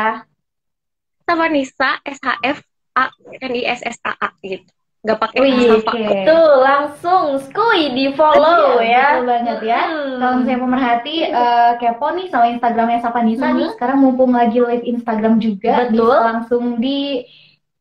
Savanisa 1.28 2.00
S 2.08 2.16
H 2.24 2.40
F 2.40 2.64
A 2.96 3.12
N 3.44 3.52
I 3.52 3.62
S 3.68 3.84
S 3.84 4.00
A 4.00 4.16
A 4.16 4.32
gitu 4.40 4.77
nggak 5.08 5.24
pakai 5.24 5.40
Wih, 5.40 5.80
okay. 5.80 6.28
itu 6.28 6.38
langsung 6.60 7.40
skui 7.40 7.96
di 7.96 8.12
follow 8.12 8.76
iya, 8.76 8.92
ya 8.92 9.06
betul 9.16 9.24
banget 9.24 9.58
ya 9.64 9.80
hmm. 9.88 10.20
kalau 10.20 10.34
misalnya 10.36 10.60
pemerhati 10.60 11.16
uh, 11.32 11.72
kepo 11.80 12.06
nih 12.12 12.26
sama 12.28 12.46
Instagramnya 12.52 13.00
Sapa 13.00 13.20
Nisa 13.24 13.48
hmm. 13.48 13.56
nih 13.56 13.68
sekarang 13.72 14.04
mumpung 14.04 14.36
lagi 14.36 14.60
live 14.60 14.84
Instagram 14.84 15.40
juga 15.40 15.88
betul 15.88 16.12
bisa 16.12 16.28
langsung 16.28 16.76
di 16.76 17.24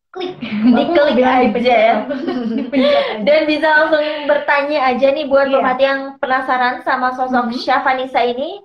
klik 0.08 0.40
diklik 0.80 1.20
aja 1.20 1.76
ya 2.72 3.00
dan 3.28 3.40
bisa 3.44 3.66
langsung 3.76 4.04
bertanya 4.24 4.78
aja 4.88 5.06
nih 5.12 5.28
buat 5.28 5.52
yeah. 5.52 5.60
pemerhati 5.60 5.84
yang 5.84 6.00
penasaran 6.16 6.80
sama 6.80 7.12
sosok 7.12 7.52
hmm. 7.52 7.60
Syafanisa 7.60 8.24
ini 8.24 8.64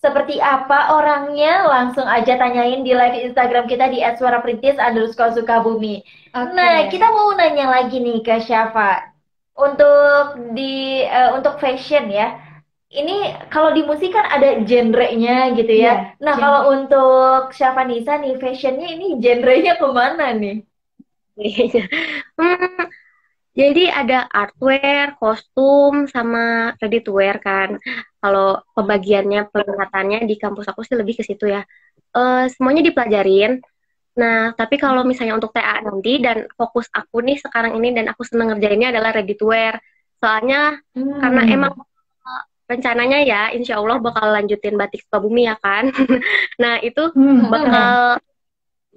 seperti 0.00 0.40
apa 0.40 0.96
orangnya 0.96 1.68
langsung 1.68 2.08
aja 2.08 2.40
tanyain 2.40 2.80
di 2.80 2.96
live 2.96 3.20
Instagram 3.30 3.68
kita 3.68 3.92
di 3.92 4.00
@suaraperintis 4.00 4.80
underscore 4.80 5.36
sukabumi. 5.36 6.00
Okay. 6.32 6.56
Nah 6.56 6.88
kita 6.88 7.12
mau 7.12 7.36
nanya 7.36 7.68
lagi 7.68 8.00
nih 8.00 8.24
ke 8.24 8.40
Syafa 8.40 9.12
untuk 9.60 10.56
di 10.56 11.04
uh, 11.04 11.36
untuk 11.36 11.60
fashion 11.60 12.08
ya. 12.08 12.40
Ini 12.90 13.46
kalau 13.52 13.70
di 13.70 13.86
musik 13.86 14.10
kan 14.10 14.26
ada 14.26 14.66
genrenya 14.66 15.54
gitu 15.54 15.70
ya. 15.70 15.84
Yeah, 15.84 15.98
nah 16.18 16.34
genre. 16.34 16.42
kalau 16.42 16.60
untuk 16.74 17.54
Syafa 17.54 17.86
Nisa 17.86 18.18
nih 18.18 18.40
fashionnya 18.40 18.88
ini 18.90 19.20
genrenya 19.20 19.78
ke 19.78 19.86
mana 19.86 20.32
nih? 20.34 20.64
hmm, 21.38 22.84
jadi 23.50 23.90
ada 23.90 24.30
artwear, 24.30 25.18
kostum, 25.18 26.06
sama 26.06 26.74
ready 26.78 27.02
to 27.02 27.10
wear 27.18 27.42
kan. 27.42 27.82
Kalau 28.22 28.62
pembagiannya, 28.78 29.50
peningkatannya 29.50 30.22
di 30.22 30.38
kampus 30.38 30.70
aku 30.70 30.86
sih 30.86 30.94
lebih 30.94 31.18
ke 31.18 31.26
situ 31.26 31.50
ya. 31.50 31.66
Uh, 32.14 32.46
semuanya 32.46 32.86
dipelajarin. 32.86 33.58
Nah, 34.14 34.54
tapi 34.54 34.78
kalau 34.78 35.02
misalnya 35.02 35.34
untuk 35.34 35.50
TA 35.50 35.82
nanti 35.82 36.22
dan 36.22 36.46
fokus 36.54 36.86
aku 36.94 37.22
nih 37.26 37.42
sekarang 37.42 37.74
ini 37.78 37.94
dan 37.94 38.10
aku 38.14 38.22
seneng 38.22 38.54
ngerjainnya 38.54 38.94
adalah 38.94 39.10
ready 39.18 39.34
to 39.34 39.50
wear. 39.50 39.82
Soalnya 40.22 40.78
hmm. 40.94 41.18
karena 41.18 41.42
emang 41.50 41.74
uh, 42.22 42.42
rencananya 42.70 43.18
ya, 43.26 43.42
insya 43.50 43.82
Allah 43.82 43.98
bakal 43.98 44.30
lanjutin 44.30 44.78
batik 44.78 45.02
Sukabumi 45.10 45.50
ya 45.50 45.58
kan. 45.58 45.90
nah, 46.62 46.78
itu 46.78 47.02
hmm. 47.18 47.50
bakal 47.50 48.22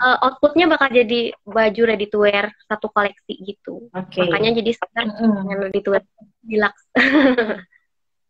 uh, 0.01 0.17
outputnya 0.25 0.65
bakal 0.65 0.89
jadi 0.89 1.33
baju 1.45 1.81
ready 1.85 2.07
to 2.09 2.17
wear 2.23 2.49
satu 2.65 2.89
koleksi 2.89 3.33
gitu. 3.43 3.91
Okay. 3.93 4.25
Makanya 4.25 4.63
jadi 4.63 4.71
sekarang 4.73 5.09
mm 5.13 5.29
-hmm. 5.29 5.59
ready 5.69 5.81
to 5.83 5.89
wear 5.93 6.03
deluxe. 6.41 6.83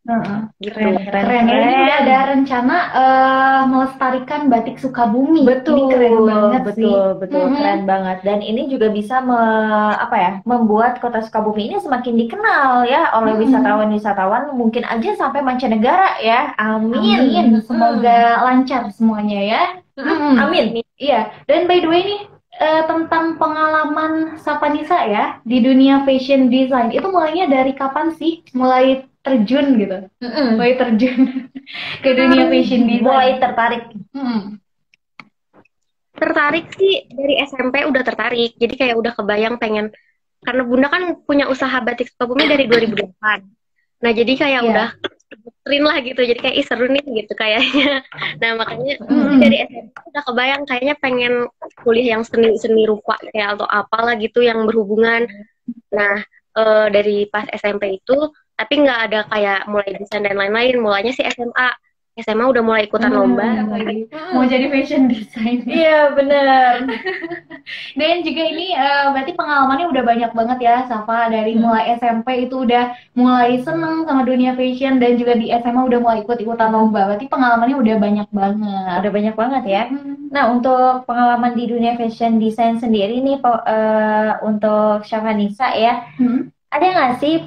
Uh, 0.04 0.52
gitu. 0.60 0.76
Keren, 0.76 1.00
keren, 1.00 1.24
keren. 1.24 1.44
keren. 1.48 1.64
Ini 1.64 1.80
udah 1.80 1.96
ada 2.04 2.18
rencana 2.36 2.76
uh, 2.92 3.62
melestarikan 3.72 4.52
batik 4.52 4.76
Sukabumi. 4.76 5.48
Betul, 5.48 5.80
ini 5.80 5.96
keren 5.96 6.16
banget 6.28 6.60
betul, 6.60 6.76
sih. 6.76 6.92
betul, 7.24 7.40
mm 7.40 7.48
-hmm. 7.48 7.56
keren 7.56 7.82
banget. 7.88 8.18
Dan 8.20 8.38
ini 8.44 8.68
juga 8.68 8.92
bisa 8.92 9.24
me, 9.24 9.40
apa 9.96 10.16
ya, 10.20 10.32
membuat 10.44 11.00
kota 11.00 11.24
Sukabumi 11.24 11.72
ini 11.72 11.80
semakin 11.80 12.20
dikenal 12.20 12.84
ya 12.84 13.16
oleh 13.16 13.32
wisatawan-wisatawan, 13.48 14.52
mungkin 14.52 14.84
aja 14.84 15.16
sampai 15.16 15.40
mancanegara 15.40 16.20
ya. 16.20 16.52
Amin. 16.60 17.24
Amin. 17.24 17.64
Semoga 17.64 18.20
hmm. 18.36 18.42
lancar 18.44 18.92
semuanya 18.92 19.40
ya. 19.40 19.62
Hmm. 19.96 20.36
Amin. 20.36 20.83
Iya. 21.00 21.32
Dan 21.50 21.66
by 21.66 21.78
the 21.82 21.88
way 21.90 22.02
nih 22.06 22.22
uh, 22.62 22.82
tentang 22.86 23.40
pengalaman 23.40 24.38
Sapanisa 24.38 25.04
ya 25.10 25.24
di 25.42 25.58
dunia 25.62 26.06
fashion 26.06 26.52
design 26.52 26.94
itu 26.94 27.06
mulainya 27.10 27.50
dari 27.50 27.74
kapan 27.74 28.14
sih? 28.14 28.46
Mulai 28.54 29.10
terjun 29.24 29.66
gitu 29.80 29.98
mm 30.20 30.28
-mm. 30.28 30.48
mulai 30.60 30.76
terjun 30.76 31.48
ke 32.04 32.10
dunia 32.12 32.44
fashion 32.52 32.84
design 32.84 33.08
mulai 33.08 33.30
tertarik 33.40 33.84
mm. 34.12 34.60
tertarik 36.14 36.66
sih 36.76 37.08
dari 37.08 37.34
SMP 37.48 37.88
udah 37.88 38.02
tertarik 38.04 38.52
jadi 38.60 38.74
kayak 38.76 38.96
udah 39.00 39.12
kebayang 39.16 39.56
pengen 39.56 39.88
karena 40.44 40.62
bunda 40.68 40.92
kan 40.92 41.16
punya 41.24 41.48
usaha 41.48 41.72
batik 41.80 42.12
Sukabumi 42.12 42.44
dari 42.44 42.68
2008 42.70 44.04
nah 44.04 44.12
jadi 44.12 44.32
kayak 44.36 44.60
yeah. 44.60 44.70
udah 44.70 44.88
trin 45.64 45.82
lah 45.84 45.96
gitu. 46.00 46.20
Jadi 46.20 46.40
kayak 46.40 46.56
Ih, 46.56 46.66
seru 46.66 46.86
nih 46.88 47.04
gitu 47.04 47.32
kayaknya. 47.36 48.02
Nah 48.40 48.50
makanya 48.58 48.94
mm. 49.04 49.38
dari 49.40 49.56
SMP 49.68 49.96
udah 50.10 50.22
kebayang 50.26 50.62
kayaknya 50.68 50.94
pengen 51.00 51.32
kuliah 51.80 52.18
yang 52.18 52.22
seni 52.26 52.56
seni 52.60 52.84
rupa 52.84 53.16
kayak 53.20 53.58
atau 53.58 53.66
apalah 53.68 54.14
gitu 54.20 54.40
yang 54.44 54.64
berhubungan. 54.68 55.26
Nah 55.92 56.22
uh, 56.56 56.86
dari 56.88 57.28
pas 57.28 57.46
SMP 57.52 58.00
itu 58.00 58.16
tapi 58.54 58.74
nggak 58.86 59.00
ada 59.10 59.20
kayak 59.28 59.60
mulai 59.66 59.90
desain 59.98 60.22
dan 60.22 60.36
lain-lain. 60.38 60.78
Mulainya 60.80 61.12
sih 61.14 61.26
SMA 61.26 61.68
SMA 62.14 62.44
udah 62.46 62.62
mulai 62.62 62.86
ikutan 62.86 63.10
hmm, 63.10 63.18
lomba 63.18 63.46
mau 64.30 64.46
jadi 64.46 64.70
fashion 64.70 65.10
design 65.10 65.66
iya 65.66 66.14
benar 66.14 66.86
dan 67.98 68.20
juga 68.22 68.42
ini 68.44 68.76
uh, 68.76 69.14
berarti 69.14 69.32
pengalamannya 69.32 69.86
udah 69.88 70.02
banyak 70.04 70.30
banget 70.36 70.58
ya 70.60 70.76
Safa. 70.86 71.32
Dari 71.32 71.56
hmm. 71.56 71.60
mulai 71.62 71.84
SMP 71.96 72.48
itu 72.48 72.64
udah 72.64 72.92
mulai 73.16 73.60
seneng 73.64 74.04
sama 74.04 74.22
dunia 74.26 74.52
fashion 74.54 75.00
dan 75.00 75.16
juga 75.16 75.36
di 75.38 75.48
SMA 75.50 75.80
udah 75.80 76.00
mulai 76.00 76.18
ikut 76.22 76.38
ikutan 76.40 76.70
lomba. 76.72 77.08
Berarti 77.08 77.26
pengalamannya 77.30 77.76
udah 77.80 77.96
banyak 77.96 78.28
banget. 78.30 78.96
Udah 79.00 79.12
banyak 79.12 79.34
banget 79.34 79.64
ya. 79.64 79.82
Hmm. 79.88 80.12
nah 80.34 80.50
untuk 80.50 81.06
pengalaman 81.06 81.54
di 81.54 81.70
dunia 81.70 81.94
fashion 81.94 82.42
design 82.42 82.82
sendiri 82.82 83.22
nih 83.22 83.38
uh, 83.44 84.42
untuk 84.44 85.06
Syafanisa 85.06 85.72
ya. 85.74 86.10
Hmm. 86.18 86.50
ada 86.74 86.90
nggak 86.90 87.12
sih 87.22 87.46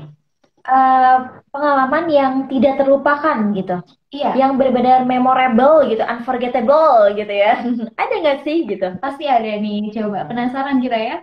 uh, 0.64 1.44
pengalaman 1.52 2.06
yang 2.08 2.34
tidak 2.48 2.80
terlupakan 2.80 3.38
gitu. 3.52 3.84
Iya. 4.08 4.40
Yang 4.40 4.52
benar-benar 4.56 5.00
memorable 5.04 5.84
gitu, 5.92 6.00
unforgettable 6.00 7.12
gitu 7.16 7.34
ya. 7.34 7.60
ada 8.02 8.14
nggak 8.24 8.40
sih 8.48 8.64
gitu? 8.64 8.88
Pasti 9.04 9.28
ada 9.28 9.48
nih. 9.48 9.92
Coba 9.92 10.24
penasaran 10.28 10.80
kita 10.80 10.98
ya? 10.98 11.18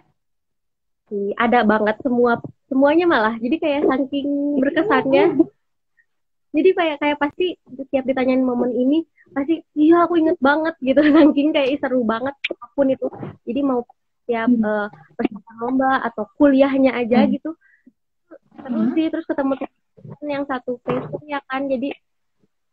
Ada 1.39 1.65
banget 1.65 1.97
semua 2.05 2.41
semuanya 2.69 3.07
malah. 3.09 3.35
Jadi 3.41 3.57
kayak 3.57 3.89
saking 3.89 4.61
berkesannya. 4.61 5.25
Jadi 6.55 6.71
kayak 6.71 6.97
kayak 7.03 7.19
pasti 7.19 7.59
setiap 7.67 8.05
ditanyain 8.07 8.45
momen 8.45 8.71
ini 8.71 9.03
pasti 9.35 9.59
iya 9.75 10.07
aku 10.07 10.15
inget 10.15 10.39
banget 10.39 10.79
gitu 10.79 11.03
saking 11.19 11.51
kayak 11.51 11.83
seru 11.83 12.05
banget 12.05 12.37
apa 12.37 12.67
pun 12.77 12.87
itu. 12.93 13.09
Jadi 13.49 13.61
mau 13.65 13.81
tiap 14.25 14.49
hmm. 14.49 14.65
uh, 14.65 14.89
persiapan 15.17 15.57
lomba 15.61 15.93
atau 16.05 16.25
kuliahnya 16.37 16.97
aja 16.97 17.25
hmm. 17.25 17.31
gitu 17.37 17.51
terus 18.55 18.87
hmm. 18.89 18.95
sih 18.97 19.07
terus 19.13 19.27
ketemu 19.29 19.53
yang 20.25 20.45
satu 20.49 20.81
face 20.85 21.13
ya 21.29 21.41
kan 21.49 21.69
jadi 21.69 21.93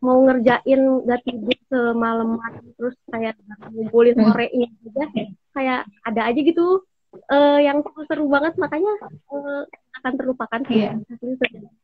mau 0.02 0.18
ngerjain 0.26 0.82
gak 1.06 1.22
tidur 1.24 1.58
semalaman 1.70 2.54
terus 2.76 2.98
kayak 3.14 3.38
ngumpulin 3.70 4.18
hmm. 4.18 4.26
sorenya 4.34 4.70
juga 4.82 5.04
kayak 5.54 5.82
ada 6.04 6.22
aja 6.26 6.40
gitu 6.42 6.82
uh, 7.30 7.60
yang 7.62 7.86
seru-seru 7.86 8.26
banget 8.26 8.54
makanya 8.58 8.94
uh, 9.30 9.64
akan 10.02 10.14
terlupakan 10.18 10.62
sih 10.66 10.90
yeah. 10.90 10.98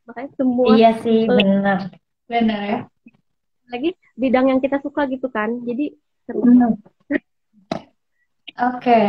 makanya 0.09 0.29
semua 0.33 0.73
iya 0.73 0.91
sih 1.05 1.29
uh, 1.29 1.37
benar 1.37 1.79
benar 2.25 2.61
ya 2.65 2.79
lagi 3.69 3.93
bidang 4.17 4.49
yang 4.49 4.59
kita 4.59 4.81
suka 4.81 5.05
gitu 5.07 5.29
kan 5.29 5.61
jadi 5.63 5.93
seru 6.25 6.43
hmm. 6.43 6.75
Oke, 8.57 8.89
okay. 8.89 9.03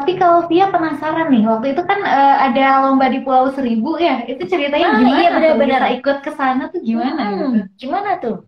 Tapi 0.00 0.18
kalau 0.18 0.50
Via 0.50 0.66
penasaran 0.68 1.30
nih, 1.30 1.46
waktu 1.46 1.66
itu 1.78 1.82
kan 1.86 2.00
uh, 2.02 2.36
ada 2.50 2.82
lomba 2.86 3.06
di 3.06 3.22
Pulau 3.22 3.54
Seribu 3.54 3.96
ya, 4.02 4.26
itu 4.26 4.42
ceritanya 4.44 4.88
ah, 4.90 4.96
gimana? 4.98 5.18
Iya 5.20 5.28
benar-benar 5.38 5.82
ikut 6.02 6.18
ke 6.26 6.30
sana 6.34 6.68
tuh 6.68 6.82
gimana? 6.82 7.22
Hmm, 7.22 7.34
gitu? 7.34 7.48
Gimana 7.86 8.18
tuh? 8.18 8.44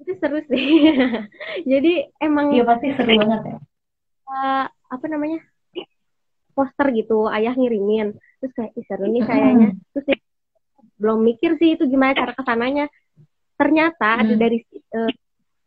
itu 0.00 0.12
seru 0.16 0.38
sih 0.48 0.66
jadi 1.70 2.08
emang 2.18 2.56
iya 2.56 2.64
pasti 2.64 2.90
seru 2.96 3.14
banget 3.20 3.40
ya 3.46 3.56
uh, 4.26 4.64
apa 4.66 5.06
namanya 5.06 5.38
poster 6.56 6.90
gitu 6.96 7.28
ayah 7.30 7.54
ngirimin 7.54 8.16
terus 8.40 8.52
kayak 8.56 8.72
seru 8.88 9.06
nih 9.06 9.22
kayaknya 9.22 9.68
terus 9.92 10.06
ya, 10.08 10.18
belum 10.98 11.20
mikir 11.24 11.60
sih 11.60 11.76
itu 11.76 11.84
gimana 11.86 12.16
cara 12.16 12.32
ke 12.32 12.42
sananya 12.42 12.90
ternyata 13.60 14.24
ada 14.24 14.34
dari 14.34 14.64
uh, 14.96 15.12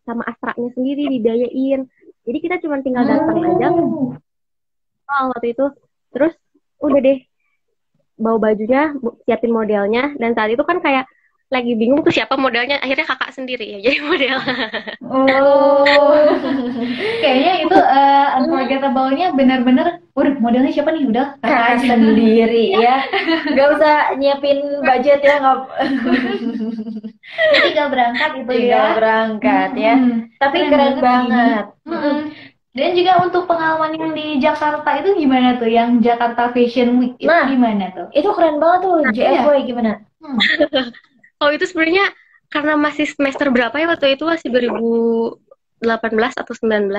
sama 0.03 0.25
astranya 0.27 0.69
sendiri 0.73 1.07
didayain 1.07 1.87
jadi 2.25 2.37
kita 2.41 2.55
cuma 2.65 2.81
tinggal 2.81 3.05
datang 3.05 3.37
oh. 3.37 3.45
aja 3.47 3.67
waktu 5.07 5.53
itu. 5.53 5.65
Terus 6.13 6.33
udah 6.83 6.99
deh 6.99 7.19
bawa 8.19 8.37
bajunya 8.51 8.93
siapin 9.25 9.51
modelnya. 9.51 10.13
Dan 10.17 10.35
saat 10.37 10.53
itu 10.53 10.63
kan 10.65 10.79
kayak 10.79 11.05
lagi 11.53 11.77
bingung 11.77 12.01
tuh 12.01 12.09
siapa 12.09 12.33
modelnya. 12.33 12.81
Akhirnya 12.81 13.05
kakak 13.05 13.31
sendiri 13.37 13.77
ya 13.77 13.79
jadi 13.85 13.99
model. 14.01 14.37
Oh. 15.05 15.85
Kayaknya 17.23 17.53
itu 17.61 17.77
uh, 17.77 18.27
unforgettable-nya 18.41 19.37
benar-benar 19.37 20.01
udah 20.17 20.33
modelnya 20.41 20.73
siapa 20.73 20.89
nih? 20.89 21.05
Udah 21.05 21.37
kakak 21.45 21.85
sendiri 21.85 22.73
ya. 22.83 23.05
Nggak 23.53 23.67
usah 23.77 23.95
nyiapin 24.17 24.81
budget 24.81 25.21
ya 25.21 25.37
nggak 25.37 25.57
tinggal 27.65 27.87
berangkat 27.89 28.29
itu 28.43 28.51
tinggal 28.51 28.85
ya. 28.89 28.93
berangkat 28.97 29.69
ya. 29.73 29.93
Hmm, 29.95 30.17
tapi 30.37 30.57
keren, 30.69 30.73
keren 30.73 30.93
banget 31.01 31.65
hmm. 31.87 32.19
Dan 32.73 32.97
juga 32.97 33.21
untuk 33.21 33.45
pengalaman 33.45 33.93
yang 33.93 34.11
di 34.17 34.41
Jakarta 34.41 34.97
itu 34.97 35.13
gimana 35.13 35.61
tuh? 35.61 35.69
Yang 35.69 36.09
Jakarta 36.09 36.49
Fashion 36.49 36.97
Week 36.97 37.13
itu 37.21 37.29
nah, 37.29 37.45
gimana 37.45 37.93
tuh? 37.93 38.09
Itu 38.09 38.33
keren 38.33 38.57
banget 38.57 38.79
tuh, 38.81 38.95
nah, 38.97 39.13
JFW 39.13 39.49
iya. 39.53 39.61
gimana? 39.61 39.91
Hmm. 40.17 40.37
oh 41.43 41.49
itu 41.53 41.65
sebenarnya 41.69 42.09
karena 42.47 42.73
masih 42.79 43.09
semester 43.09 43.49
berapa 43.49 43.73
ya 43.75 43.89
waktu 43.89 44.15
itu 44.15 44.23
masih 44.23 44.47
2018 44.53 45.41
atau 46.37 46.53
19 46.53 46.89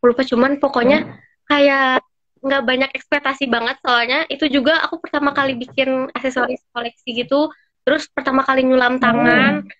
lupa 0.00 0.22
cuman 0.24 0.56
pokoknya 0.56 0.98
hmm. 1.04 1.16
kayak 1.44 2.00
nggak 2.40 2.62
banyak 2.64 2.90
ekspektasi 2.96 3.52
banget 3.52 3.76
soalnya 3.84 4.24
itu 4.32 4.48
juga 4.48 4.80
aku 4.80 4.96
pertama 4.96 5.36
kali 5.36 5.60
bikin 5.60 6.08
aksesoris 6.16 6.64
koleksi 6.72 7.12
gitu 7.12 7.52
terus 7.84 8.08
pertama 8.08 8.40
kali 8.40 8.64
nyulam 8.64 8.96
tangan 8.96 9.68
hmm. 9.68 9.70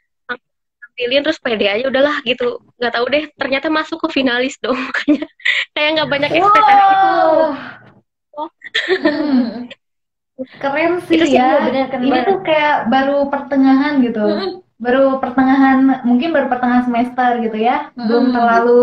Tampilin 0.91 1.23
terus 1.23 1.39
pede 1.39 1.67
aja 1.71 1.85
udahlah 1.87 2.19
gitu. 2.27 2.59
Nggak 2.83 2.93
tahu 2.99 3.07
deh 3.15 3.25
ternyata 3.39 3.67
masuk 3.71 3.99
ke 4.03 4.09
finalis 4.11 4.59
dong 4.59 4.75
makanya. 4.91 5.31
Kayak 5.73 5.91
nggak 5.95 6.11
banyak 6.11 6.31
ekspektasi 6.35 6.83
wow. 6.83 6.99
gitu 7.07 7.51
hmm 8.91 9.71
keren 10.63 11.05
sih 11.05 11.21
itu 11.21 11.37
ya. 11.37 11.69
bener, 11.69 11.93
keren 11.93 12.09
ini 12.09 12.21
tuh 12.25 12.41
kayak 12.41 12.89
baru 12.89 13.29
pertengahan 13.29 14.01
gitu. 14.01 14.25
Hmm. 14.25 14.65
baru 14.81 15.21
pertengahan 15.21 16.09
mungkin 16.09 16.33
baru 16.33 16.49
pertengahan 16.49 16.89
semester 16.89 17.45
gitu 17.45 17.61
ya. 17.61 17.93
Hmm. 17.93 18.09
belum 18.09 18.25
terlalu 18.33 18.81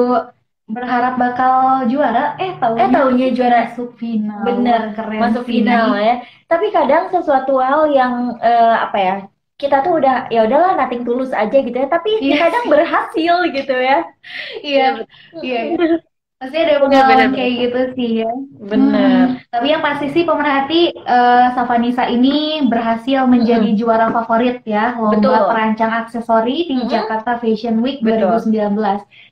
berharap 0.69 1.17
bakal 1.17 1.89
juara. 1.89 2.37
Eh 2.37 2.53
tahunya 2.61 2.85
eh 2.85 2.89
tahunya 2.93 3.27
juara. 3.33 3.59
masuk 3.73 3.97
final. 3.97 4.45
Bener 4.45 4.81
keren 4.93 5.17
masuk 5.17 5.49
final 5.49 5.97
ya. 5.97 6.21
Tapi 6.45 6.69
kadang 6.69 7.09
sesuatu 7.09 7.57
hal 7.57 7.89
yang 7.89 8.37
uh, 8.37 8.75
apa 8.85 8.97
ya 9.01 9.15
kita 9.61 9.75
tuh 9.85 9.91
udah 9.99 10.13
ya 10.33 10.39
udahlah 10.47 10.71
nating 10.79 11.01
tulus 11.07 11.31
aja 11.41 11.57
gitu 11.65 11.73
ya 11.83 11.87
tapi 11.95 12.09
yes. 12.13 12.21
Iya 12.25 12.35
kadang 12.43 12.65
berhasil 12.73 13.33
gitu 13.57 13.73
ya 13.89 13.97
iya 14.67 14.83
iya, 15.45 15.59
iya. 15.69 15.75
Pasti 16.37 16.53
ada 16.53 16.77
pengalaman 16.85 17.33
kayak 17.33 17.53
gitu 17.65 17.81
sih 17.97 18.09
ya. 18.21 18.29
Bener. 18.61 19.41
Hmm. 19.41 19.41
Tapi 19.49 19.73
yang 19.73 19.81
pasti 19.81 20.13
sih 20.13 20.21
pemerhati 20.21 20.93
uh, 20.93 21.49
Savanisa 21.57 22.05
ini 22.13 22.61
berhasil 22.69 23.25
menjadi 23.25 23.73
hmm. 23.73 23.77
juara 23.81 24.13
favorit 24.13 24.61
ya 24.61 24.93
lomba 25.01 25.17
Betul. 25.17 25.49
perancang 25.49 25.91
aksesori 26.05 26.69
di 26.69 26.77
hmm. 26.77 26.93
Jakarta 26.93 27.41
Fashion 27.41 27.81
Week 27.81 28.05
Betul. 28.05 28.37
2019. 28.53 28.77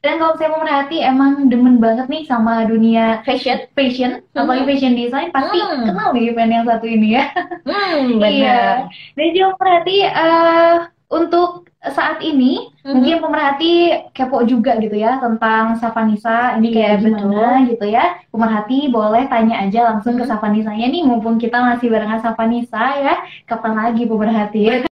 Dan 0.01 0.13
kalau 0.17 0.33
saya 0.41 0.49
pemerhati 0.49 0.97
emang 1.05 1.45
demen 1.45 1.77
banget 1.77 2.09
nih 2.09 2.25
sama 2.25 2.65
dunia 2.65 3.21
fashion, 3.21 3.69
fashion, 3.77 4.25
hmm. 4.33 4.41
apalagi 4.41 4.65
fashion 4.65 4.97
design 4.97 5.29
pasti 5.29 5.61
hmm. 5.61 5.85
kenal 5.85 6.09
nih 6.09 6.33
event 6.33 6.51
yang 6.57 6.65
satu 6.65 6.89
ini 6.89 7.21
ya. 7.21 7.29
Hmm, 7.69 8.17
benar. 8.17 8.33
iya. 8.33 8.61
Dan 9.13 9.27
juga 9.29 9.53
pemerhati 9.61 9.97
uh, 10.09 10.75
untuk 11.15 11.71
saat 11.79 12.19
ini 12.19 12.67
mm-hmm. 12.67 12.91
mungkin 12.91 13.15
pemerhati 13.21 13.73
kepo 14.11 14.43
juga 14.43 14.75
gitu 14.81 14.97
ya 14.97 15.21
tentang 15.21 15.77
Savanisa 15.79 16.57
ini 16.59 16.73
kayak 16.73 16.91
yeah, 16.91 16.99
gimana 16.99 17.23
betul. 17.23 17.69
gitu 17.71 17.85
ya. 17.87 18.05
Pemerhati 18.33 18.77
boleh 18.91 19.23
tanya 19.31 19.55
aja 19.63 19.79
langsung 19.95 20.19
mm-hmm. 20.19 20.27
ke 20.27 20.33
Savanisa 20.35 20.71
ya 20.75 20.87
nih 20.91 21.03
mumpung 21.05 21.37
kita 21.39 21.57
masih 21.61 21.87
barengan 21.87 22.19
Savanisa 22.19 22.83
ya. 22.99 23.15
Kapan 23.47 23.73
lagi 23.77 24.03
pemerhati? 24.03 24.89